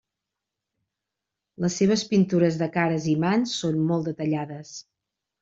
Les 1.65 1.75
seves 1.81 2.05
pintures 2.13 2.57
de 2.63 2.69
cares 2.79 3.07
i 3.13 3.15
mans 3.27 3.55
són 3.61 3.79
molt 3.93 4.11
detallades. 4.11 4.75